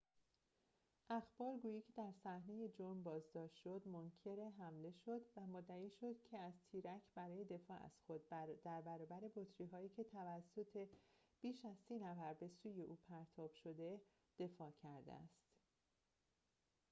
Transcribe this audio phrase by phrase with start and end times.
[1.09, 6.53] اخبارگویی که در صحنه جرم بازداشت شد منکر حمله شد و مدعی شد که از
[6.71, 10.87] تیرک برای دفاع از خود در برابر بطری‌هایی که توسط
[11.41, 14.01] بیش از سی نفر به سوی او پرتاب شده
[14.39, 15.47] دفاع کرده است